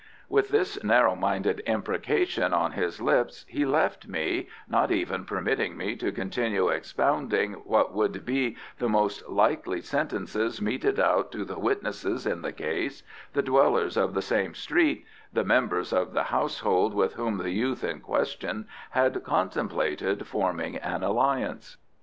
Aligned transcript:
With 0.29 0.49
this 0.49 0.83
narrow 0.83 1.15
minded 1.15 1.59
imprecation 1.67 2.53
on 2.55 2.71
his 2.71 2.99
lips 2.99 3.45
he 3.47 3.67
left 3.67 4.07
me, 4.07 4.49
not 4.67 4.89
even 4.89 5.25
permitting 5.25 5.77
me 5.77 5.95
to 5.97 6.11
continue 6.11 6.69
expounding 6.69 7.53
what 7.65 7.93
would 7.93 8.25
be 8.25 8.57
the 8.79 8.89
most 8.89 9.29
likely 9.29 9.79
sentences 9.79 10.59
meted 10.59 10.99
out 10.99 11.31
to 11.33 11.45
the 11.45 11.59
witnesses 11.59 12.25
in 12.25 12.41
the 12.41 12.51
case, 12.51 13.03
the 13.33 13.43
dwellers 13.43 13.95
of 13.95 14.15
the 14.15 14.23
same 14.23 14.55
street, 14.55 15.05
and 15.05 15.05
the 15.33 15.43
members 15.43 15.93
of 15.93 16.13
the 16.13 16.23
household 16.33 16.95
with 16.95 17.13
whom 17.13 17.37
the 17.37 17.51
youth 17.51 17.83
in 17.83 17.99
question 17.99 18.67
had 18.89 19.23
contemplated 19.23 20.25
forming 20.25 20.77
an 20.77 21.03
alliance. 21.03 21.77